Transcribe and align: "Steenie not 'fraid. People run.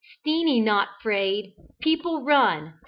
"Steenie 0.17 0.61
not 0.63 0.89
'fraid. 0.99 1.53
People 1.79 2.23
run. 2.23 2.73